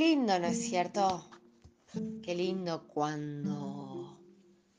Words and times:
lindo, 0.00 0.38
¿no 0.38 0.46
es 0.46 0.62
cierto? 0.62 1.22
Qué 2.22 2.34
lindo 2.34 2.88
cuando 2.88 4.18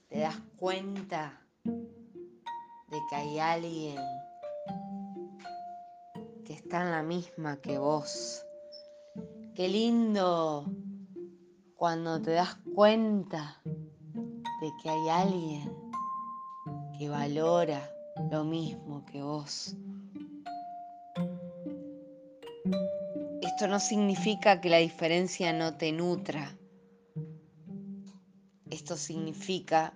te 0.08 0.18
das 0.18 0.40
cuenta 0.56 1.46
de 1.64 3.00
que 3.08 3.16
hay 3.16 3.38
alguien 3.38 3.98
que 6.44 6.54
está 6.54 6.82
en 6.82 6.90
la 6.90 7.04
misma 7.04 7.58
que 7.58 7.78
vos. 7.78 8.44
Qué 9.54 9.68
lindo 9.68 10.66
cuando 11.76 12.20
te 12.20 12.32
das 12.32 12.56
cuenta 12.74 13.62
de 13.64 14.72
que 14.82 14.90
hay 14.90 15.10
alguien 15.10 15.72
que 16.98 17.10
valora 17.10 17.88
lo 18.32 18.44
mismo 18.44 19.06
que 19.06 19.22
vos. 19.22 19.76
Esto 23.62 23.70
no 23.70 23.80
significa 23.80 24.60
que 24.60 24.72
la 24.72 24.80
diferencia 24.80 25.54
no 25.54 25.76
te 25.78 25.92
nutra. 25.92 26.58
Esto 28.72 28.98
significa 28.98 29.94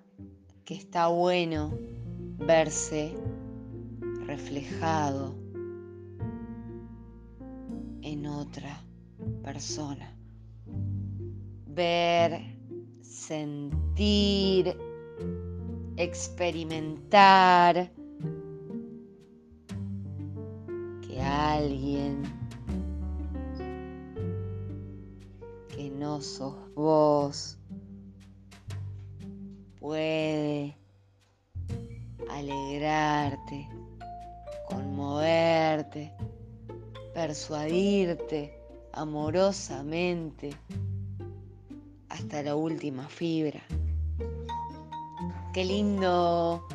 que 0.65 0.75
está 0.75 1.07
bueno 1.07 1.75
verse 2.37 3.11
reflejado 4.27 5.33
en 8.03 8.27
otra 8.27 8.85
persona. 9.41 10.15
Ver, 11.65 12.39
sentir, 13.01 14.77
experimentar 15.97 17.91
que 21.01 21.19
alguien 21.19 22.44
vos 26.75 27.57
puede 29.81 30.77
alegrarte, 32.29 33.67
conmoverte, 34.69 36.13
persuadirte 37.13 38.57
amorosamente 38.93 40.51
hasta 42.07 42.43
la 42.43 42.55
última 42.55 43.09
fibra. 43.09 43.61
Qué 45.53 45.65
lindo 45.65 46.65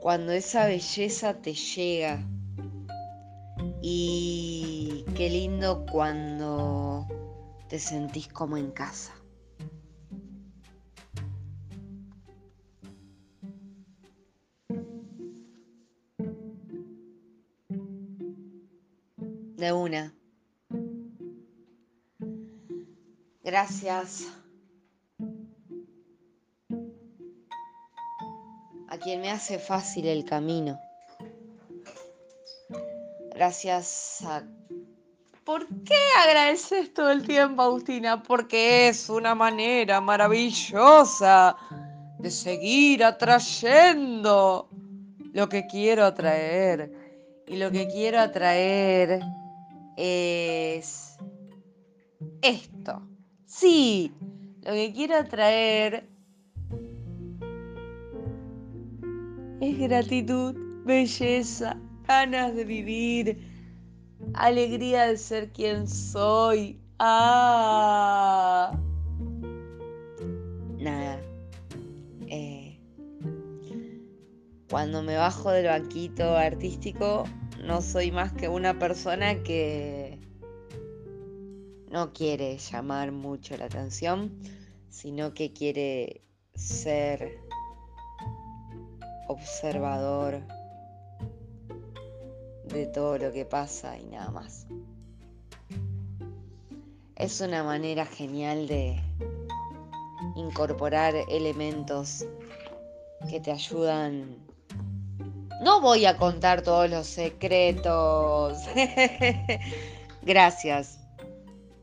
cuando 0.00 0.30
esa 0.30 0.66
belleza 0.66 1.34
te 1.34 1.54
llega 1.54 2.24
y 3.82 5.04
qué 5.16 5.28
lindo 5.28 5.84
cuando 5.90 6.83
te 7.74 7.80
sentís 7.80 8.28
como 8.28 8.56
en 8.56 8.70
casa. 8.70 9.12
De 19.56 19.72
una. 19.72 20.14
Gracias 23.42 24.22
a 28.88 28.98
quien 28.98 29.20
me 29.20 29.32
hace 29.32 29.58
fácil 29.58 30.06
el 30.06 30.24
camino. 30.24 30.78
Gracias 33.34 34.22
a... 34.22 34.44
¿Por 35.44 35.66
qué 35.84 35.94
agradeces 36.26 36.94
todo 36.94 37.10
el 37.10 37.26
tiempo, 37.26 37.60
Agustina? 37.60 38.22
Porque 38.22 38.88
es 38.88 39.10
una 39.10 39.34
manera 39.34 40.00
maravillosa 40.00 41.54
de 42.18 42.30
seguir 42.30 43.04
atrayendo 43.04 44.70
lo 45.34 45.48
que 45.50 45.66
quiero 45.66 46.06
atraer. 46.06 46.90
Y 47.46 47.56
lo 47.56 47.70
que 47.70 47.86
quiero 47.88 48.20
atraer 48.20 49.20
es 49.98 51.18
esto. 52.40 53.02
Sí, 53.44 54.14
lo 54.62 54.72
que 54.72 54.92
quiero 54.94 55.16
atraer 55.16 56.08
es 59.60 59.78
gratitud, 59.78 60.54
belleza, 60.86 61.76
ganas 62.08 62.54
de 62.54 62.64
vivir, 62.64 63.53
alegría 64.32 65.06
de 65.06 65.16
ser 65.16 65.52
quien 65.52 65.86
soy. 65.88 66.80
Ah. 66.98 68.78
Nada. 70.78 71.20
Eh, 72.28 72.78
cuando 74.70 75.02
me 75.02 75.16
bajo 75.16 75.50
del 75.50 75.66
banquito 75.66 76.36
artístico, 76.36 77.24
no 77.62 77.82
soy 77.82 78.10
más 78.10 78.32
que 78.32 78.48
una 78.48 78.78
persona 78.78 79.42
que 79.42 80.18
no 81.90 82.12
quiere 82.12 82.58
llamar 82.58 83.12
mucho 83.12 83.56
la 83.56 83.66
atención, 83.66 84.38
sino 84.88 85.32
que 85.32 85.52
quiere 85.52 86.22
ser 86.54 87.38
observador 89.28 90.42
de 92.68 92.86
todo 92.86 93.18
lo 93.18 93.32
que 93.32 93.44
pasa 93.44 93.98
y 93.98 94.04
nada 94.06 94.30
más. 94.30 94.66
Es 97.16 97.40
una 97.40 97.62
manera 97.62 98.06
genial 98.06 98.66
de 98.66 99.00
incorporar 100.36 101.14
elementos 101.28 102.26
que 103.28 103.40
te 103.40 103.52
ayudan. 103.52 104.36
No 105.62 105.80
voy 105.80 106.06
a 106.06 106.16
contar 106.16 106.62
todos 106.62 106.90
los 106.90 107.06
secretos. 107.06 108.58
Gracias. 110.22 110.98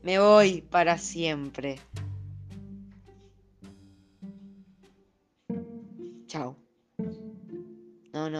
Me 0.02 0.18
voy 0.18 0.62
para 0.62 0.98
siempre. 0.98 1.78
Chao. 6.26 6.56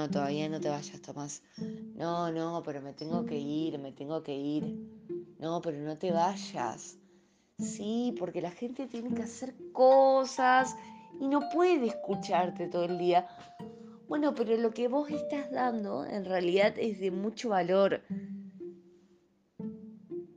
No, 0.03 0.11
todavía 0.11 0.49
no 0.49 0.61
te 0.61 0.69
vayas, 0.69 1.01
Tomás. 1.01 1.43
No, 1.95 2.33
no, 2.33 2.61
pero 2.65 2.83
me 2.83 2.93
tengo 2.93 3.25
que 3.25 3.39
ir, 3.39 3.79
me 3.79 3.93
tengo 3.93 4.21
que 4.25 4.35
ir. 4.35 4.65
No, 5.39 5.63
pero 5.63 5.79
no 5.79 5.97
te 5.97 6.11
vayas. 6.11 6.99
Sí, 7.61 8.13
porque 8.19 8.43
la 8.43 8.51
gente 8.51 8.89
tiene 8.89 9.15
que 9.15 9.23
hacer 9.23 9.55
cosas 9.71 10.75
y 11.21 11.29
no 11.29 11.49
puede 11.51 11.87
escucharte 11.87 12.67
todo 12.67 12.87
el 12.87 12.99
día. 12.99 13.29
Bueno, 14.09 14.35
pero 14.35 14.57
lo 14.57 14.73
que 14.73 14.89
vos 14.89 15.09
estás 15.09 15.53
dando 15.53 16.05
en 16.05 16.25
realidad 16.25 16.75
es 16.79 16.99
de 16.99 17.13
mucho 17.13 17.51
valor. 17.51 18.03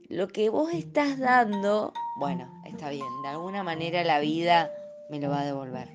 Lo 0.09 0.27
que 0.27 0.49
vos 0.49 0.71
estás 0.73 1.17
dando, 1.17 1.91
bueno, 2.19 2.61
está 2.67 2.91
bien, 2.91 3.09
de 3.23 3.29
alguna 3.29 3.63
manera 3.63 4.03
la 4.03 4.19
vida 4.19 4.71
me 5.09 5.19
lo 5.19 5.31
va 5.31 5.41
a 5.41 5.45
devolver. 5.45 5.89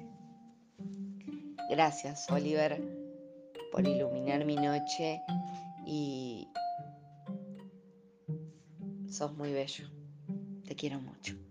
Gracias, 1.69 2.29
Oliver 2.33 3.00
por 3.71 3.87
iluminar 3.87 4.45
mi 4.45 4.57
noche 4.57 5.23
y 5.87 6.49
sos 9.09 9.35
muy 9.37 9.53
bello. 9.53 9.89
Te 10.67 10.75
quiero 10.75 11.01
mucho. 11.01 11.50